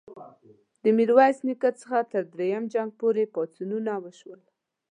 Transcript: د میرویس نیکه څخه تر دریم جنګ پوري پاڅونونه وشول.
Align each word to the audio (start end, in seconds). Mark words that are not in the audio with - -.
د 0.81 0.83
میرویس 0.97 1.37
نیکه 1.47 1.69
څخه 1.79 1.97
تر 2.11 2.23
دریم 2.33 2.63
جنګ 2.73 2.89
پوري 2.99 3.25
پاڅونونه 3.33 3.93
وشول. 4.03 4.41